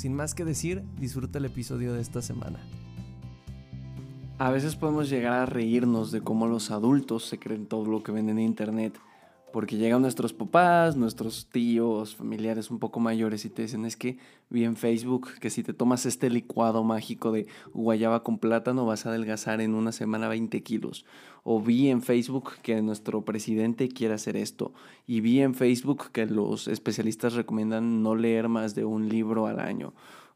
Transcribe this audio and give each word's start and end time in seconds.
Sin 0.00 0.14
más 0.14 0.34
que 0.34 0.46
decir, 0.46 0.82
disfruta 0.98 1.38
el 1.38 1.44
episodio 1.44 1.92
de 1.92 2.00
esta 2.00 2.22
semana. 2.22 2.58
A 4.38 4.48
veces 4.48 4.74
podemos 4.74 5.10
llegar 5.10 5.34
a 5.34 5.44
reírnos 5.44 6.10
de 6.10 6.22
cómo 6.22 6.46
los 6.46 6.70
adultos 6.70 7.26
se 7.26 7.38
creen 7.38 7.66
todo 7.66 7.84
lo 7.84 8.02
que 8.02 8.10
ven 8.10 8.30
en 8.30 8.38
internet 8.38 8.98
porque 9.52 9.76
llegan 9.76 10.02
nuestros 10.02 10.32
papás, 10.32 10.96
nuestros 10.96 11.46
tíos, 11.50 12.16
familiares 12.16 12.70
un 12.70 12.78
poco 12.78 13.00
mayores 13.00 13.44
y 13.44 13.50
te 13.50 13.62
dicen 13.62 13.84
es 13.84 13.96
que 13.96 14.18
vi 14.48 14.64
en 14.64 14.76
Facebook 14.76 15.28
que 15.40 15.50
si 15.50 15.62
te 15.62 15.72
tomas 15.72 16.06
este 16.06 16.30
licuado 16.30 16.84
mágico 16.84 17.32
de 17.32 17.46
guayaba 17.72 18.22
con 18.22 18.38
plátano 18.38 18.86
vas 18.86 19.06
a 19.06 19.10
adelgazar 19.10 19.60
en 19.60 19.74
una 19.74 19.92
semana 19.92 20.28
20 20.28 20.62
kilos. 20.62 21.04
O 21.42 21.60
vi 21.60 21.88
en 21.88 22.02
Facebook 22.02 22.52
que 22.62 22.82
nuestro 22.82 23.24
presidente 23.24 23.88
quiere 23.88 24.14
hacer 24.14 24.36
esto. 24.36 24.72
Y 25.06 25.20
vi 25.20 25.40
en 25.40 25.54
Facebook 25.54 26.10
que 26.12 26.26
los 26.26 26.68
especialistas 26.68 27.34
recomiendan 27.34 28.02
no 28.02 28.14
leer 28.14 28.48
más 28.48 28.74
de 28.74 28.84
un 28.84 29.08
libro 29.08 29.46
al 29.46 29.60
año. 29.60 29.94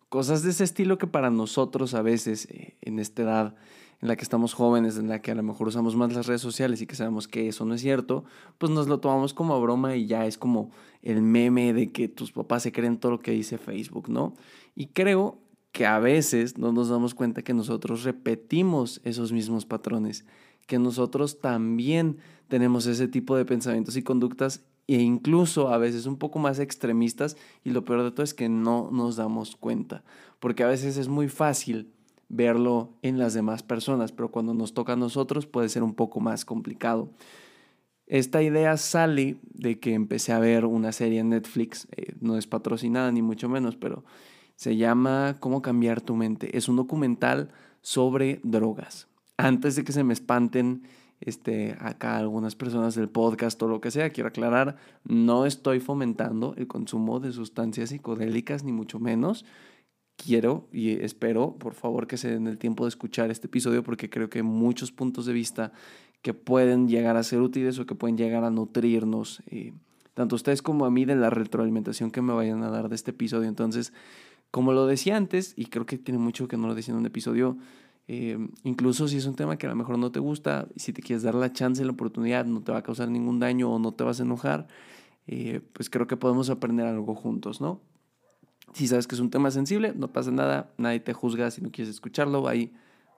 Cosas 0.09 0.43
de 0.43 0.51
ese 0.51 0.65
estilo 0.65 0.97
que 0.97 1.07
para 1.07 1.31
nosotros 1.31 1.95
a 1.95 2.03
veces 2.03 2.47
eh, 2.51 2.77
en 2.83 2.99
esta 2.99 3.23
edad 3.23 3.55
en 4.01 4.09
la 4.09 4.17
que 4.17 4.23
estamos 4.23 4.55
jóvenes, 4.55 4.97
en 4.99 5.09
la 5.09 5.21
que 5.21 5.31
a 5.31 5.35
lo 5.35 5.43
mejor 5.43 5.69
usamos 5.69 5.97
más 5.97 6.13
las 6.13 6.27
redes 6.27 6.41
sociales 6.41 6.81
y 6.81 6.87
que 6.87 6.95
sabemos 6.95 7.29
que 7.29 7.49
eso 7.49 7.65
no 7.65 7.75
es 7.75 7.81
cierto, 7.81 8.25
pues 8.59 8.71
nos 8.73 8.89
lo 8.89 9.01
tomamos 9.01 9.35
como 9.35 9.61
broma 9.61 9.97
y 9.97 10.07
ya 10.07 10.27
es 10.27 10.39
como 10.39 10.71
el 11.03 11.23
meme 11.23 11.73
de 11.73 11.93
que 11.93 12.09
tus 12.09 12.33
papás 12.33 12.63
se 12.63 12.73
creen 12.73 12.99
todo 12.99 13.13
lo 13.13 13.21
que 13.21 13.31
dice 13.31 13.59
Facebook, 13.59 14.09
¿no? 14.09 14.35
Y 14.75 14.89
creo 14.89 15.39
que 15.73 15.87
a 15.87 15.99
veces 15.99 16.59
no 16.59 16.73
nos 16.73 16.89
damos 16.89 17.15
cuenta 17.15 17.43
que 17.43 17.55
nosotros 17.55 18.05
repetimos 18.05 19.01
esos 19.05 19.33
mismos 19.33 19.67
patrones, 19.67 20.25
que 20.67 20.79
nosotros 20.79 21.41
también 21.41 22.19
tenemos 22.49 22.87
ese 22.87 23.09
tipo 23.09 23.37
de 23.37 23.45
pensamientos 23.45 23.97
y 23.97 24.03
conductas 24.03 24.65
e 24.87 25.01
incluso 25.01 25.69
a 25.69 25.79
veces 25.79 26.07
un 26.07 26.17
poco 26.17 26.39
más 26.39 26.59
extremistas 26.59 27.37
y 27.65 27.71
lo 27.71 27.85
peor 27.85 28.03
de 28.03 28.11
todo 28.11 28.23
es 28.23 28.35
que 28.35 28.49
no 28.49 28.91
nos 28.93 29.17
damos 29.17 29.57
cuenta, 29.57 30.05
porque 30.41 30.63
a 30.63 30.69
veces 30.69 30.97
es 30.97 31.09
muy 31.09 31.29
fácil 31.29 31.94
verlo 32.29 32.91
en 33.03 33.19
las 33.19 33.35
demás 33.35 33.63
personas, 33.63 34.13
pero 34.13 34.31
cuando 34.31 34.55
nos 34.55 34.75
toca 34.75 34.95
a 34.95 34.97
nosotros 34.97 35.47
puede 35.47 35.69
ser 35.69 35.83
un 35.83 35.95
poco 35.95 36.21
más 36.21 36.45
complicado. 36.45 37.11
Esta 38.07 38.43
idea 38.43 38.77
sale 38.77 39.39
de 39.45 39.81
que 39.81 39.95
empecé 39.95 40.33
a 40.33 40.39
ver 40.39 40.67
una 40.67 40.93
serie 40.93 41.21
en 41.21 41.31
Netflix, 41.31 41.89
eh, 41.97 42.15
no 42.21 42.37
es 42.37 42.47
patrocinada 42.47 43.11
ni 43.11 43.23
mucho 43.23 43.49
menos, 43.49 43.77
pero 43.77 44.05
se 44.57 44.77
llama 44.77 45.37
Cómo 45.41 45.63
cambiar 45.63 46.01
tu 46.01 46.15
mente. 46.15 46.57
Es 46.57 46.69
un 46.69 46.77
documental 46.77 47.51
sobre 47.81 48.41
drogas. 48.43 49.09
Antes 49.37 49.77
de 49.77 49.85
que 49.85 49.93
se 49.93 50.05
me 50.05 50.13
espanten 50.13 50.83
este, 51.21 51.77
acá 51.81 52.19
algunas 52.19 52.55
personas 52.55 52.95
del 52.95 53.09
podcast 53.09 53.61
o 53.63 53.69
lo 53.69 53.81
que 53.81 53.91
sea, 53.91 54.11
quiero 54.11 54.29
aclarar, 54.29 54.77
no 55.05 55.47
estoy 55.47 55.81
fomentando 55.81 56.55
el 56.57 56.67
consumo 56.67 57.21
de 57.21 57.33
sustancias 57.33 57.89
psicodélicas, 57.89 58.65
ni 58.65 58.73
mucho 58.73 59.01
menos 59.01 59.45
quiero 60.17 60.69
y 60.73 60.91
espero, 60.91 61.57
por 61.59 61.75
favor, 61.75 62.07
que 62.07 62.17
se 62.17 62.31
den 62.31 62.47
el 62.47 62.59
tiempo 62.59 62.85
de 62.85 62.89
escuchar 62.89 63.31
este 63.31 63.47
episodio 63.47 63.83
porque 63.83 64.11
creo 64.11 64.31
que 64.31 64.39
hay 64.39 64.45
muchos 64.45 64.93
puntos 64.93 65.27
de 65.27 65.33
vista 65.33 65.73
que 66.23 66.35
pueden 66.35 66.89
llegar 66.89 67.17
a 67.17 67.23
ser 67.23 67.41
útiles 67.41 67.79
o 67.79 67.87
que 67.87 67.95
pueden 67.95 68.17
llegar 68.17 68.45
a 68.45 68.51
nutrirnos, 68.51 69.43
eh, 69.51 69.75
tanto 70.15 70.37
ustedes 70.37 70.63
como 70.63 70.87
a 70.87 70.91
mí, 70.91 71.05
de 71.05 71.17
la 71.17 71.29
retroalimentación 71.29 72.11
que 72.11 72.23
me 72.23 72.33
vayan 72.33 72.63
a 72.63 72.71
dar 72.71 72.89
de 72.89 72.95
este 72.95 73.11
episodio. 73.11 73.49
Entonces, 73.49 73.93
como 74.51 74.73
lo 74.73 74.87
decía 74.87 75.17
antes, 75.17 75.53
y 75.57 75.67
creo 75.67 75.85
que 75.85 75.99
tiene 75.99 76.19
mucho 76.19 76.49
que 76.49 76.57
no 76.57 76.67
lo 76.67 76.75
decía 76.75 76.93
en 76.93 77.01
un 77.01 77.07
episodio, 77.07 77.59
eh, 78.07 78.39
incluso 78.63 79.09
si 79.09 79.17
es 79.17 79.27
un 79.27 79.35
tema 79.35 79.57
que 79.57 79.67
a 79.67 79.71
lo 79.71 79.77
mejor 79.77 79.99
no 79.99 80.13
te 80.13 80.21
gusta, 80.21 80.69
si 80.77 80.93
te 80.93 81.03
quieres 81.03 81.23
dar 81.23 81.35
la 81.35 81.53
chance, 81.53 81.85
la 81.85 81.93
oportunidad, 81.93 82.45
no 82.45 82.63
te 82.63 82.73
va 82.73 82.79
a 82.79 82.83
causar 82.83 83.11
ningún 83.11 83.39
daño 83.39 83.71
o 83.71 83.79
no 83.79 83.93
te 83.93 84.05
vas 84.05 84.21
a 84.21 84.23
enojar, 84.23 84.67
eh, 85.27 85.61
pues 85.73 85.91
creo 85.91 86.07
que 86.07 86.17
podemos 86.17 86.51
aprender 86.51 86.87
algo 86.87 87.15
juntos, 87.15 87.61
¿no? 87.61 87.81
Si 88.73 88.89
sabes 88.89 89.07
que 89.07 89.15
es 89.15 89.21
un 89.21 89.31
tema 89.31 89.51
sensible, 89.51 89.93
no 89.95 90.13
pasa 90.13 90.31
nada, 90.31 90.73
nadie 90.79 91.01
te 91.01 91.13
juzga 91.13 91.51
si 91.51 91.61
no 91.61 91.71
quieres 91.71 91.95
escucharlo. 91.95 92.49
Hay 92.49 92.73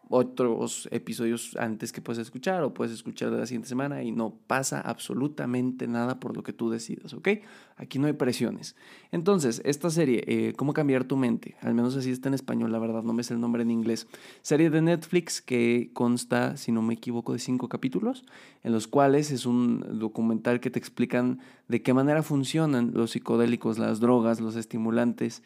otros 0.08 0.88
episodios 0.92 1.56
antes 1.56 1.92
que 1.92 2.00
puedes 2.00 2.20
escuchar 2.20 2.62
o 2.62 2.72
puedes 2.72 2.92
escuchar 2.92 3.30
de 3.30 3.38
la 3.38 3.46
siguiente 3.46 3.68
semana 3.68 4.02
y 4.02 4.12
no 4.12 4.34
pasa 4.46 4.80
absolutamente 4.80 5.88
nada 5.88 6.20
por 6.20 6.36
lo 6.36 6.42
que 6.42 6.52
tú 6.52 6.70
decidas, 6.70 7.12
¿ok? 7.12 7.28
Aquí 7.76 7.98
no 7.98 8.06
hay 8.06 8.12
presiones. 8.12 8.76
Entonces, 9.10 9.60
esta 9.64 9.90
serie, 9.90 10.24
eh, 10.26 10.54
¿Cómo 10.56 10.72
cambiar 10.72 11.04
tu 11.04 11.16
mente? 11.16 11.56
Al 11.60 11.74
menos 11.74 11.96
así 11.96 12.10
está 12.10 12.28
en 12.28 12.34
español, 12.34 12.72
la 12.72 12.78
verdad, 12.78 13.02
no 13.02 13.12
me 13.12 13.22
sé 13.22 13.34
el 13.34 13.40
nombre 13.40 13.62
en 13.62 13.70
inglés. 13.70 14.06
Serie 14.42 14.70
de 14.70 14.80
Netflix 14.80 15.42
que 15.42 15.90
consta, 15.92 16.56
si 16.56 16.72
no 16.72 16.82
me 16.82 16.94
equivoco, 16.94 17.32
de 17.32 17.38
cinco 17.38 17.68
capítulos, 17.68 18.24
en 18.62 18.72
los 18.72 18.86
cuales 18.86 19.30
es 19.30 19.46
un 19.46 19.98
documental 19.98 20.60
que 20.60 20.70
te 20.70 20.78
explican 20.78 21.40
de 21.68 21.82
qué 21.82 21.94
manera 21.94 22.22
funcionan 22.22 22.92
los 22.94 23.12
psicodélicos, 23.12 23.78
las 23.78 24.00
drogas, 24.00 24.40
los 24.40 24.56
estimulantes 24.56 25.42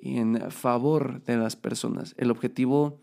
en 0.00 0.50
favor 0.50 1.22
de 1.24 1.36
las 1.36 1.56
personas. 1.56 2.14
El 2.18 2.30
objetivo 2.30 2.98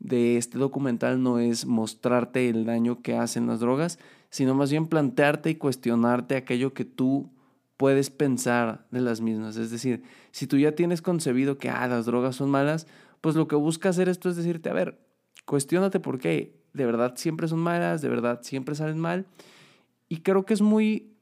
de 0.00 0.38
este 0.38 0.58
documental 0.58 1.22
no 1.22 1.38
es 1.38 1.66
mostrarte 1.66 2.48
el 2.48 2.64
daño 2.64 3.02
que 3.02 3.14
hacen 3.14 3.46
las 3.46 3.60
drogas, 3.60 3.98
sino 4.30 4.54
más 4.54 4.70
bien 4.70 4.86
plantearte 4.86 5.50
y 5.50 5.54
cuestionarte 5.54 6.36
aquello 6.36 6.72
que 6.72 6.84
tú 6.84 7.30
puedes 7.76 8.10
pensar 8.10 8.86
de 8.90 9.00
las 9.00 9.20
mismas. 9.20 9.56
Es 9.56 9.70
decir, 9.70 10.02
si 10.32 10.46
tú 10.46 10.58
ya 10.58 10.72
tienes 10.74 11.02
concebido 11.02 11.58
que 11.58 11.70
ah, 11.70 11.86
las 11.86 12.06
drogas 12.06 12.36
son 12.36 12.50
malas, 12.50 12.86
pues 13.20 13.36
lo 13.36 13.48
que 13.48 13.56
busca 13.56 13.90
hacer 13.90 14.08
esto 14.08 14.28
es 14.28 14.36
decirte, 14.36 14.70
a 14.70 14.74
ver, 14.74 14.98
cuestionate 15.44 16.00
por 16.00 16.18
qué. 16.18 16.58
De 16.72 16.86
verdad 16.86 17.14
siempre 17.16 17.48
son 17.48 17.58
malas, 17.58 18.00
de 18.00 18.08
verdad 18.08 18.40
siempre 18.42 18.74
salen 18.74 18.98
mal. 18.98 19.26
Y 20.08 20.18
creo 20.18 20.44
que 20.44 20.54
es 20.54 20.62
muy 20.62 21.14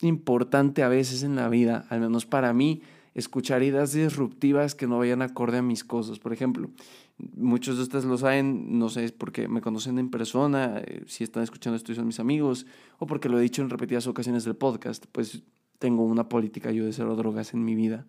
importante 0.00 0.82
a 0.82 0.88
veces 0.88 1.22
en 1.22 1.36
la 1.36 1.48
vida, 1.48 1.86
al 1.90 2.00
menos 2.00 2.26
para 2.26 2.52
mí, 2.52 2.82
escuchar 3.14 3.62
ideas 3.62 3.92
disruptivas 3.92 4.74
que 4.74 4.86
no 4.86 4.98
vayan 4.98 5.22
acorde 5.22 5.58
a 5.58 5.62
mis 5.62 5.84
cosas. 5.84 6.18
Por 6.18 6.32
ejemplo, 6.32 6.70
muchos 7.18 7.76
de 7.76 7.82
ustedes 7.82 8.04
lo 8.04 8.16
saben, 8.16 8.78
no 8.78 8.88
sé, 8.88 9.04
es 9.04 9.12
porque 9.12 9.48
me 9.48 9.60
conocen 9.60 9.98
en 9.98 10.10
persona, 10.10 10.78
eh, 10.78 11.02
si 11.06 11.24
están 11.24 11.42
escuchando 11.42 11.76
esto 11.76 11.92
y 11.92 11.94
son 11.94 12.06
mis 12.06 12.20
amigos, 12.20 12.66
o 12.98 13.06
porque 13.06 13.28
lo 13.28 13.38
he 13.38 13.42
dicho 13.42 13.62
en 13.62 13.70
repetidas 13.70 14.06
ocasiones 14.06 14.44
del 14.44 14.56
podcast, 14.56 15.06
pues 15.12 15.42
tengo 15.78 16.04
una 16.04 16.28
política 16.28 16.70
yo 16.70 16.84
de 16.84 16.92
cero 16.92 17.16
drogas 17.16 17.54
en 17.54 17.64
mi 17.64 17.74
vida. 17.74 18.06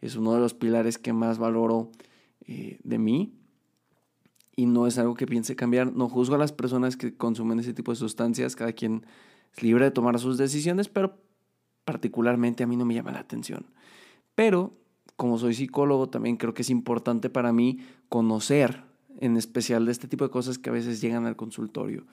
Es 0.00 0.16
uno 0.16 0.34
de 0.34 0.40
los 0.40 0.54
pilares 0.54 0.98
que 0.98 1.12
más 1.12 1.38
valoro 1.38 1.90
eh, 2.46 2.78
de 2.82 2.98
mí 2.98 3.32
y 4.56 4.66
no 4.66 4.86
es 4.86 4.98
algo 4.98 5.14
que 5.14 5.26
piense 5.26 5.56
cambiar. 5.56 5.92
No 5.92 6.08
juzgo 6.08 6.34
a 6.34 6.38
las 6.38 6.52
personas 6.52 6.96
que 6.96 7.16
consumen 7.16 7.60
ese 7.60 7.74
tipo 7.74 7.92
de 7.92 7.96
sustancias, 7.96 8.56
cada 8.56 8.72
quien 8.72 9.06
es 9.56 9.62
libre 9.62 9.84
de 9.84 9.90
tomar 9.90 10.18
sus 10.18 10.38
decisiones, 10.38 10.88
pero 10.88 11.18
particularmente 11.84 12.64
a 12.64 12.66
mí 12.66 12.76
no 12.76 12.84
me 12.84 12.94
llama 12.94 13.12
la 13.12 13.20
atención. 13.20 13.66
Pero 14.34 14.74
como 15.16 15.38
soy 15.38 15.54
psicólogo, 15.54 16.08
también 16.08 16.36
creo 16.36 16.54
que 16.54 16.62
es 16.62 16.70
importante 16.70 17.30
para 17.30 17.52
mí 17.52 17.78
conocer 18.08 18.84
en 19.20 19.36
especial 19.36 19.86
de 19.86 19.92
este 19.92 20.08
tipo 20.08 20.24
de 20.24 20.30
cosas 20.30 20.58
que 20.58 20.70
a 20.70 20.72
veces 20.72 21.00
llegan 21.00 21.26
al 21.26 21.36
consultorio. 21.36 22.04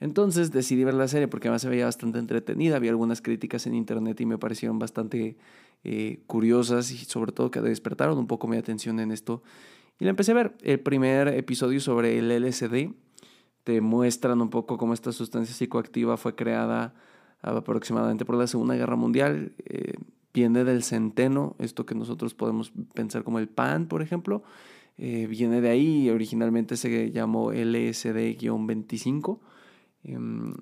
Entonces 0.00 0.52
decidí 0.52 0.84
ver 0.84 0.94
la 0.94 1.08
serie 1.08 1.28
porque 1.28 1.48
además 1.48 1.62
se 1.62 1.68
veía 1.68 1.86
bastante 1.86 2.18
entretenida, 2.18 2.76
había 2.76 2.90
algunas 2.90 3.22
críticas 3.22 3.66
en 3.66 3.74
internet 3.74 4.20
y 4.20 4.26
me 4.26 4.38
parecieron 4.38 4.78
bastante 4.78 5.36
eh, 5.84 6.22
curiosas 6.26 6.90
y 6.90 6.98
sobre 6.98 7.32
todo 7.32 7.50
que 7.50 7.60
despertaron 7.60 8.18
un 8.18 8.26
poco 8.26 8.48
mi 8.48 8.56
atención 8.56 9.00
en 9.00 9.12
esto. 9.12 9.42
Y 9.98 10.04
la 10.04 10.10
empecé 10.10 10.32
a 10.32 10.34
ver. 10.34 10.56
El 10.62 10.80
primer 10.80 11.28
episodio 11.28 11.80
sobre 11.80 12.18
el 12.18 12.30
LSD 12.30 12.92
te 13.64 13.80
muestran 13.80 14.40
un 14.40 14.50
poco 14.50 14.78
cómo 14.78 14.94
esta 14.94 15.12
sustancia 15.12 15.54
psicoactiva 15.54 16.16
fue 16.16 16.34
creada 16.34 16.94
aproximadamente 17.40 18.24
por 18.24 18.36
la 18.36 18.46
Segunda 18.46 18.74
Guerra 18.74 18.96
Mundial. 18.96 19.52
Eh, 19.64 19.94
viene 20.38 20.62
del 20.62 20.84
centeno, 20.84 21.56
esto 21.58 21.84
que 21.84 21.96
nosotros 21.96 22.32
podemos 22.32 22.72
pensar 22.94 23.24
como 23.24 23.40
el 23.40 23.48
pan, 23.48 23.88
por 23.88 24.02
ejemplo, 24.02 24.44
eh, 24.96 25.26
viene 25.26 25.60
de 25.60 25.68
ahí, 25.68 26.08
originalmente 26.10 26.76
se 26.76 27.10
llamó 27.10 27.52
LSD-25. 27.52 29.40
Em, 30.04 30.54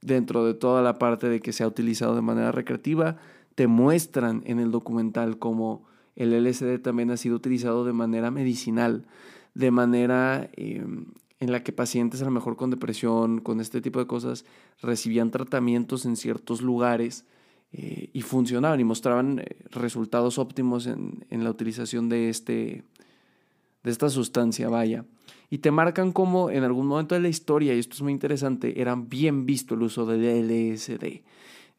dentro 0.00 0.46
de 0.46 0.54
toda 0.54 0.80
la 0.82 0.98
parte 0.98 1.28
de 1.28 1.40
que 1.40 1.52
se 1.52 1.64
ha 1.64 1.66
utilizado 1.66 2.14
de 2.14 2.22
manera 2.22 2.52
recreativa, 2.52 3.16
te 3.56 3.66
muestran 3.66 4.42
en 4.46 4.60
el 4.60 4.70
documental 4.70 5.38
cómo 5.38 5.84
el 6.14 6.32
LSD 6.32 6.78
también 6.78 7.10
ha 7.10 7.16
sido 7.16 7.34
utilizado 7.34 7.84
de 7.84 7.92
manera 7.92 8.30
medicinal, 8.30 9.06
de 9.54 9.72
manera 9.72 10.48
em, 10.52 11.06
en 11.40 11.50
la 11.50 11.64
que 11.64 11.72
pacientes 11.72 12.22
a 12.22 12.26
lo 12.26 12.30
mejor 12.30 12.54
con 12.54 12.70
depresión, 12.70 13.40
con 13.40 13.60
este 13.60 13.80
tipo 13.80 13.98
de 13.98 14.06
cosas, 14.06 14.44
recibían 14.80 15.32
tratamientos 15.32 16.06
en 16.06 16.14
ciertos 16.14 16.62
lugares 16.62 17.24
eh, 17.72 18.10
y 18.12 18.22
funcionaban 18.22 18.80
y 18.80 18.84
mostraban 18.84 19.38
eh, 19.38 19.56
resultados 19.70 20.38
óptimos 20.38 20.86
en, 20.86 21.24
la 21.30 21.50
utilización 21.50 22.08
de 22.08 22.28
este, 22.28 22.82
de 23.84 23.90
esta 23.90 24.08
sustancia, 24.08 24.68
vaya. 24.68 25.04
Y 25.50 25.58
te 25.58 25.70
marcan 25.70 26.12
como 26.12 26.50
en 26.50 26.64
algún 26.64 26.86
momento 26.86 27.14
de 27.14 27.20
la 27.20 27.28
historia, 27.28 27.74
y 27.74 27.78
esto 27.78 27.94
es 27.94 28.02
muy 28.02 28.12
interesante, 28.12 28.80
era 28.80 28.96
bien 28.96 29.46
visto 29.46 29.74
el 29.74 29.82
uso 29.82 30.04
del 30.04 30.46
LSD. 30.46 31.22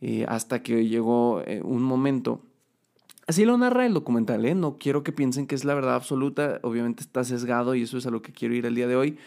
Eh, 0.04 0.26
hasta 0.28 0.64
que 0.64 0.88
llegó 0.88 1.44
un 1.62 1.84
momento. 1.84 2.42
Así 3.28 3.46
lo 3.46 3.56
narra 3.58 3.86
el 3.86 3.94
documental, 3.94 4.46
¿eh? 4.46 4.56
No 4.56 4.78
quiero 4.78 5.04
que 5.04 5.12
piensen 5.12 5.46
que 5.46 5.56
es 5.56 5.64
la 5.64 5.76
verdad 5.76 5.96
absoluta, 5.96 6.60
obviamente 6.64 7.04
está 7.04 7.24
sesgado 7.24 7.76
y 7.76 7.84
eso 7.84 7.98
es 7.98 8.08
a 8.08 8.12
lo 8.12 8.22
que 8.22 8.32
quiero 8.32 8.56
ir 8.56 8.66
el 8.66 8.76
día 8.76 8.88
de 8.88 8.96
hoy. 8.96 9.18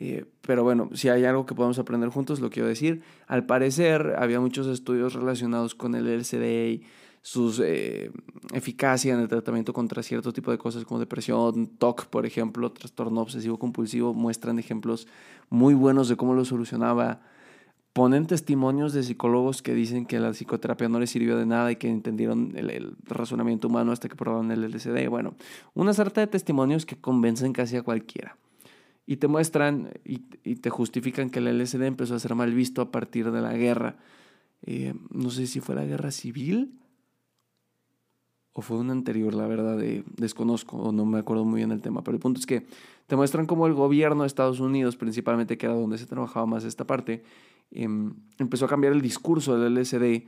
Eh, 0.00 0.26
pero 0.42 0.62
bueno, 0.62 0.90
si 0.94 1.08
hay 1.08 1.24
algo 1.24 1.44
que 1.44 1.56
podemos 1.56 1.78
aprender 1.80 2.08
juntos, 2.10 2.38
lo 2.38 2.50
quiero 2.50 2.68
decir. 2.68 3.02
Al 3.26 3.46
parecer, 3.46 4.14
había 4.16 4.38
muchos 4.38 4.68
estudios 4.68 5.14
relacionados 5.14 5.74
con 5.74 5.96
el 5.96 6.06
LSD 6.06 6.44
y 6.70 6.82
sus 7.20 7.58
eh, 7.58 8.12
eficacia 8.54 9.12
en 9.12 9.20
el 9.20 9.28
tratamiento 9.28 9.72
contra 9.72 10.04
cierto 10.04 10.32
tipo 10.32 10.52
de 10.52 10.58
cosas 10.58 10.84
como 10.84 11.00
depresión, 11.00 11.66
TOC, 11.66 12.06
por 12.06 12.26
ejemplo, 12.26 12.70
trastorno 12.70 13.20
obsesivo 13.20 13.58
compulsivo, 13.58 14.14
muestran 14.14 14.60
ejemplos 14.60 15.08
muy 15.50 15.74
buenos 15.74 16.08
de 16.08 16.16
cómo 16.16 16.34
lo 16.34 16.44
solucionaba. 16.44 17.20
Ponen 17.92 18.28
testimonios 18.28 18.92
de 18.92 19.02
psicólogos 19.02 19.62
que 19.62 19.74
dicen 19.74 20.06
que 20.06 20.20
la 20.20 20.30
psicoterapia 20.30 20.88
no 20.88 21.00
les 21.00 21.10
sirvió 21.10 21.36
de 21.36 21.46
nada 21.46 21.72
y 21.72 21.76
que 21.76 21.88
entendieron 21.88 22.52
el, 22.54 22.70
el 22.70 22.96
razonamiento 23.04 23.66
humano 23.66 23.90
hasta 23.90 24.08
que 24.08 24.14
probaron 24.14 24.52
el 24.52 24.62
LSD. 24.70 25.08
Bueno, 25.08 25.34
una 25.74 25.92
sarta 25.92 26.20
de 26.20 26.28
testimonios 26.28 26.86
que 26.86 26.94
convencen 26.94 27.52
casi 27.52 27.76
a 27.76 27.82
cualquiera 27.82 28.36
y 29.08 29.16
te 29.16 29.26
muestran 29.26 29.88
y, 30.04 30.18
te 30.56 30.68
justifican 30.68 31.30
que 31.30 31.38
el 31.38 31.58
LSD 31.58 31.82
empezó 31.84 32.14
a 32.14 32.18
ser 32.18 32.34
mal 32.34 32.52
visto 32.52 32.82
a 32.82 32.92
partir 32.92 33.30
de 33.30 33.40
la 33.40 33.54
guerra. 33.54 33.96
Eh, 34.60 34.92
no 35.08 35.30
sé 35.30 35.46
si 35.46 35.60
fue 35.60 35.74
la 35.74 35.86
guerra 35.86 36.10
civil 36.10 36.78
o 38.52 38.60
fue 38.60 38.76
una 38.76 38.92
anterior, 38.92 39.32
la 39.32 39.46
verdad, 39.46 39.78
desconozco 40.18 40.76
o 40.76 40.92
no 40.92 41.06
me 41.06 41.20
acuerdo 41.20 41.46
muy 41.46 41.60
bien 41.60 41.70
el 41.70 41.80
tema, 41.80 42.04
pero 42.04 42.16
el 42.16 42.20
punto 42.20 42.38
es 42.38 42.44
que 42.44 42.66
te 43.06 43.16
muestran 43.16 43.46
cómo 43.46 43.66
el 43.66 43.72
gobierno 43.72 44.24
de 44.24 44.26
Estados 44.26 44.60
Unidos, 44.60 44.96
principalmente 44.96 45.56
que 45.56 45.64
era 45.64 45.74
donde 45.74 45.96
se 45.96 46.04
trabajaba 46.04 46.44
más 46.44 46.64
esta 46.64 46.86
parte, 46.86 47.22
em, 47.70 48.12
empezó 48.36 48.66
a 48.66 48.68
cambiar 48.68 48.92
el 48.92 49.00
discurso 49.00 49.58
del 49.58 49.72
LSD, 49.72 50.26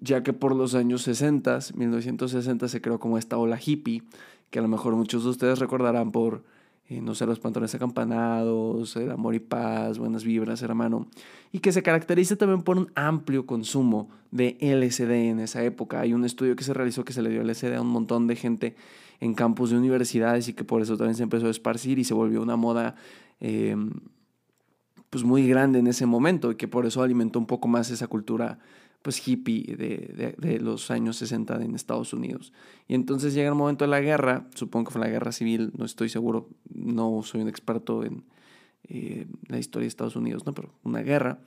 ya 0.00 0.22
que 0.22 0.32
por 0.32 0.56
los 0.56 0.74
años 0.74 1.02
60, 1.02 1.58
1960, 1.74 2.68
se 2.68 2.80
creó 2.80 2.98
como 2.98 3.18
esta 3.18 3.36
ola 3.36 3.58
hippie, 3.62 4.04
que 4.48 4.58
a 4.58 4.62
lo 4.62 4.68
mejor 4.68 4.96
muchos 4.96 5.24
de 5.24 5.30
ustedes 5.30 5.58
recordarán 5.58 6.12
por 6.12 6.44
no 6.88 7.14
sé, 7.16 7.26
los 7.26 7.40
pantalones 7.40 7.74
acampanados, 7.74 8.94
el 8.96 9.10
amor 9.10 9.34
y 9.34 9.40
paz, 9.40 9.98
buenas 9.98 10.22
vibras, 10.22 10.62
hermano, 10.62 11.08
y 11.50 11.58
que 11.58 11.72
se 11.72 11.82
caracteriza 11.82 12.36
también 12.36 12.62
por 12.62 12.78
un 12.78 12.92
amplio 12.94 13.44
consumo 13.44 14.08
de 14.30 14.56
LSD 14.60 15.10
en 15.10 15.40
esa 15.40 15.64
época. 15.64 16.00
Hay 16.00 16.12
un 16.12 16.24
estudio 16.24 16.54
que 16.54 16.62
se 16.62 16.72
realizó 16.72 17.04
que 17.04 17.12
se 17.12 17.22
le 17.22 17.30
dio 17.30 17.42
LSD 17.42 17.74
a 17.74 17.80
un 17.80 17.88
montón 17.88 18.28
de 18.28 18.36
gente 18.36 18.76
en 19.20 19.34
campus 19.34 19.70
de 19.70 19.78
universidades 19.78 20.48
y 20.48 20.52
que 20.52 20.62
por 20.62 20.80
eso 20.80 20.96
también 20.96 21.16
se 21.16 21.24
empezó 21.24 21.46
a 21.48 21.50
esparcir 21.50 21.98
y 21.98 22.04
se 22.04 22.14
volvió 22.14 22.40
una 22.40 22.56
moda 22.56 22.94
em, 23.40 23.90
pues 25.10 25.24
muy 25.24 25.48
grande 25.48 25.80
en 25.80 25.88
ese 25.88 26.06
momento 26.06 26.52
y 26.52 26.56
que 26.56 26.68
por 26.68 26.86
eso 26.86 27.02
alimentó 27.02 27.38
un 27.38 27.46
poco 27.46 27.66
más 27.66 27.90
esa 27.90 28.06
cultura 28.06 28.58
pues 29.06 29.28
hippie 29.28 29.76
de, 29.76 30.34
de, 30.36 30.58
los 30.58 30.90
años 30.90 31.18
60 31.18 31.62
en 31.62 31.76
Estados 31.76 32.12
Unidos. 32.12 32.52
Y 32.88 32.96
entonces 32.96 33.34
llega 33.34 33.48
el 33.48 33.54
momento 33.54 33.84
de 33.84 33.88
la 33.92 34.00
guerra, 34.00 34.48
supongo 34.56 34.86
que 34.86 34.94
fue 34.94 35.00
la 35.00 35.08
guerra 35.08 35.30
civil, 35.30 35.70
no 35.78 35.84
estoy 35.84 36.08
seguro, 36.08 36.48
no 36.74 37.22
soy 37.22 37.42
un 37.42 37.48
experto 37.48 38.02
en 38.02 38.24
eh, 38.88 39.28
la 39.46 39.60
historia 39.60 39.84
de 39.84 39.90
Estados 39.90 40.16
Unidos, 40.16 40.44
no, 40.44 40.54
pero 40.54 40.74
una 40.82 41.02
guerra. 41.02 41.38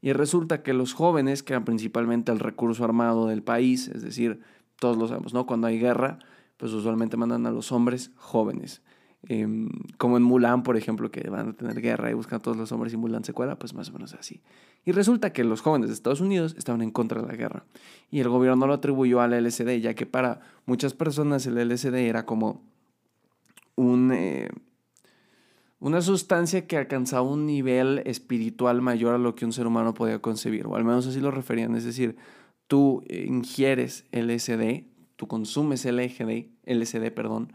Y 0.00 0.12
resulta 0.12 0.62
que 0.62 0.72
los 0.74 0.92
jóvenes, 0.92 1.42
que 1.42 1.60
principalmente 1.60 2.30
el 2.30 2.38
recurso 2.38 2.84
armado 2.84 3.26
del 3.26 3.42
país, 3.42 3.88
es 3.88 4.02
decir, 4.02 4.38
todos 4.78 4.96
lo 4.96 5.08
sabemos, 5.08 5.34
¿no? 5.34 5.44
Cuando 5.44 5.66
hay 5.66 5.80
guerra, 5.80 6.20
pues 6.56 6.72
usualmente 6.72 7.16
mandan 7.16 7.46
a 7.46 7.50
los 7.50 7.72
hombres 7.72 8.12
jóvenes. 8.14 8.80
Em, 9.26 9.68
como 9.96 10.16
en 10.16 10.22
Mulan, 10.22 10.62
por 10.62 10.76
ejemplo, 10.76 11.10
que 11.10 11.28
van 11.28 11.48
a 11.48 11.52
tener 11.52 11.80
guerra 11.80 12.10
y 12.10 12.14
buscan 12.14 12.36
a 12.36 12.42
todos 12.42 12.56
los 12.56 12.70
hombres 12.70 12.92
y 12.92 12.96
Mulan 12.96 13.24
se 13.24 13.32
cuela, 13.32 13.58
pues 13.58 13.74
más 13.74 13.90
o 13.90 13.92
menos 13.92 14.14
así. 14.14 14.40
Y 14.84 14.92
resulta 14.92 15.32
que 15.32 15.42
los 15.42 15.60
jóvenes 15.60 15.88
de 15.88 15.94
Estados 15.94 16.20
Unidos 16.20 16.54
estaban 16.56 16.82
en 16.82 16.90
contra 16.90 17.20
de 17.20 17.26
la 17.26 17.34
guerra. 17.34 17.64
Y 18.10 18.20
el 18.20 18.28
gobierno 18.28 18.66
lo 18.66 18.74
atribuyó 18.74 19.20
al 19.20 19.32
LSD, 19.32 19.80
ya 19.80 19.94
que 19.94 20.06
para 20.06 20.40
muchas 20.66 20.94
personas 20.94 21.46
el 21.46 21.58
LSD 21.58 21.94
era 21.94 22.26
como 22.26 22.62
un, 23.74 24.12
eh, 24.12 24.48
una 25.80 26.00
sustancia 26.00 26.66
que 26.66 26.76
alcanzaba 26.76 27.22
un 27.22 27.44
nivel 27.44 28.02
espiritual 28.06 28.80
mayor 28.82 29.14
a 29.14 29.18
lo 29.18 29.34
que 29.34 29.44
un 29.44 29.52
ser 29.52 29.66
humano 29.66 29.94
podía 29.94 30.20
concebir, 30.20 30.66
o 30.66 30.76
al 30.76 30.84
menos 30.84 31.06
así 31.08 31.20
lo 31.20 31.32
referían. 31.32 31.74
Es 31.74 31.84
decir, 31.84 32.16
tú 32.68 33.02
ingieres 33.08 34.06
LSD, 34.12 34.84
tú 35.16 35.26
consumes 35.26 35.84
LSD, 35.84 36.46
LSD 36.66 37.10
perdón, 37.10 37.52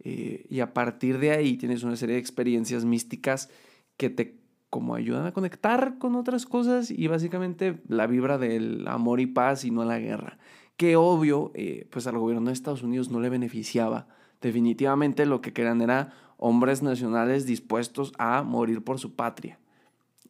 eh, 0.00 0.46
y 0.48 0.60
a 0.60 0.72
partir 0.72 1.18
de 1.18 1.32
ahí 1.32 1.56
tienes 1.56 1.82
una 1.82 1.96
serie 1.96 2.14
de 2.14 2.20
experiencias 2.20 2.84
místicas 2.84 3.50
que 3.96 4.10
te 4.10 4.38
como 4.70 4.94
ayudan 4.94 5.26
a 5.26 5.32
conectar 5.32 5.98
con 5.98 6.14
otras 6.14 6.44
cosas 6.44 6.90
y 6.90 7.06
básicamente 7.06 7.80
la 7.88 8.06
vibra 8.06 8.36
del 8.36 8.86
amor 8.86 9.20
y 9.20 9.26
paz 9.26 9.64
y 9.64 9.70
no 9.70 9.84
la 9.84 9.98
guerra. 9.98 10.38
Que 10.76 10.96
obvio, 10.96 11.50
eh, 11.54 11.88
pues 11.90 12.06
al 12.06 12.18
gobierno 12.18 12.48
de 12.48 12.52
Estados 12.52 12.82
Unidos 12.82 13.10
no 13.10 13.20
le 13.20 13.30
beneficiaba. 13.30 14.08
Definitivamente 14.40 15.26
lo 15.26 15.40
que 15.40 15.52
querían 15.52 15.80
era 15.80 16.12
hombres 16.36 16.82
nacionales 16.82 17.46
dispuestos 17.46 18.12
a 18.18 18.42
morir 18.42 18.84
por 18.84 18.98
su 18.98 19.14
patria. 19.14 19.58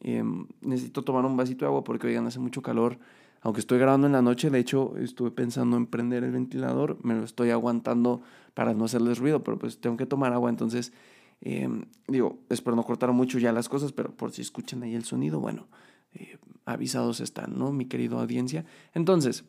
Em, 0.01 0.47
necesito 0.61 1.03
tomar 1.03 1.25
un 1.25 1.35
vasito 1.35 1.65
de 1.65 1.67
agua 1.67 1.83
porque, 1.83 2.07
oigan, 2.07 2.25
hace 2.25 2.39
mucho 2.39 2.61
calor. 2.61 2.97
Aunque 3.41 3.59
estoy 3.59 3.77
grabando 3.77 4.07
en 4.07 4.13
la 4.13 4.21
noche, 4.21 4.49
de 4.49 4.59
hecho, 4.59 4.97
estuve 4.97 5.31
pensando 5.31 5.77
en 5.77 5.85
prender 5.85 6.23
el 6.23 6.31
ventilador, 6.31 6.97
me 7.03 7.13
lo 7.13 7.23
estoy 7.23 7.51
aguantando 7.51 8.21
para 8.53 8.73
no 8.73 8.85
hacerles 8.85 9.19
ruido, 9.19 9.43
pero 9.43 9.57
pues 9.57 9.79
tengo 9.79 9.97
que 9.97 10.05
tomar 10.05 10.33
agua, 10.33 10.49
entonces, 10.49 10.93
em, 11.41 11.85
digo, 12.07 12.39
espero 12.49 12.75
no 12.75 12.83
cortar 12.83 13.11
mucho 13.11 13.39
ya 13.39 13.51
las 13.51 13.69
cosas, 13.69 13.91
pero 13.91 14.15
por 14.15 14.31
si 14.31 14.41
escuchan 14.41 14.83
ahí 14.83 14.95
el 14.95 15.05
sonido, 15.05 15.39
bueno, 15.39 15.67
eh, 16.13 16.37
avisados 16.65 17.19
están, 17.19 17.57
¿no? 17.57 17.71
Mi 17.71 17.85
querido 17.85 18.19
audiencia. 18.19 18.65
Entonces, 18.93 19.45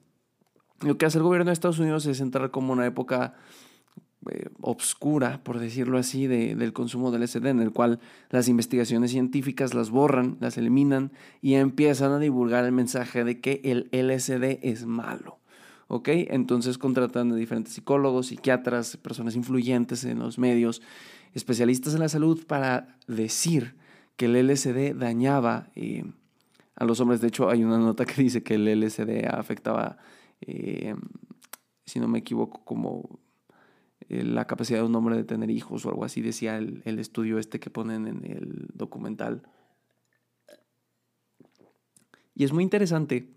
lo 0.81 0.97
que 0.99 1.07
hace 1.07 1.19
el 1.19 1.25
gobierno 1.25 1.47
de 1.47 1.53
Estados 1.53 1.79
Unidos 1.79 2.07
es 2.07 2.21
entrar 2.21 2.51
como 2.51 2.73
una 2.73 2.87
época 2.87 3.35
eh, 4.31 4.51
obscura, 4.61 5.43
por 5.43 5.59
decirlo 5.59 5.97
así, 5.97 6.27
de, 6.27 6.55
del 6.55 6.73
consumo 6.75 7.11
del 7.11 7.23
LSD, 7.23 7.47
en 7.47 7.61
el 7.61 7.73
cual 7.73 8.01
las 8.29 8.49
investigaciones 8.49 9.11
científicas 9.11 9.73
las 9.73 9.91
borran, 9.91 10.37
las 10.41 10.59
eliminan 10.59 11.13
y 11.41 11.55
empiezan 11.55 12.13
a 12.13 12.19
divulgar 12.19 12.67
el 12.67 12.73
mensaje 12.73 13.25
de 13.25 13.41
que 13.41 13.63
el 13.65 13.89
LSD 13.93 14.59
es 14.63 14.85
malo. 14.85 15.40
¿Ok? 15.93 16.09
Entonces 16.29 16.79
contratan 16.79 17.33
a 17.33 17.35
diferentes 17.35 17.75
psicólogos, 17.75 18.29
psiquiatras, 18.29 18.97
personas 18.97 19.35
influyentes 19.35 20.05
en 20.05 20.21
los 20.21 20.39
medios, 20.39 20.83
especialistas 21.35 21.95
en 21.95 21.99
la 21.99 22.09
salud 22.09 22.47
para 22.47 22.97
decir 23.09 23.75
que 24.15 24.27
el 24.27 24.37
LSD 24.37 24.95
dañaba 24.95 25.69
eh, 25.75 26.05
a 26.77 26.85
los 26.85 27.01
hombres. 27.01 27.21
De 27.21 27.27
hecho, 27.27 27.51
hay 27.51 27.65
una 27.65 27.77
nota 27.77 28.05
que 28.05 28.23
dice 28.23 28.45
que 28.45 28.55
el 28.55 28.69
LSD 28.69 29.27
afectaba, 29.29 29.99
eh, 30.43 30.95
si 31.87 31.99
no 31.99 32.07
me 32.07 32.21
equivoco, 32.21 32.65
como 32.65 33.19
eh, 34.09 34.23
la 34.23 34.47
capacidad 34.47 34.79
de 34.79 34.87
un 34.87 34.95
hombre 34.95 35.17
de 35.17 35.25
tener 35.25 35.51
hijos 35.51 35.85
o 35.85 35.89
algo 35.89 36.05
así, 36.05 36.21
decía 36.21 36.57
el, 36.57 36.83
el 36.85 37.01
estudio 37.01 37.41
este 37.41 37.59
que 37.59 37.69
ponen 37.69 38.07
en 38.07 38.25
el 38.31 38.69
documental. 38.75 39.43
Y 42.37 42.45
es 42.45 42.53
muy 42.53 42.63
interesante 42.63 43.29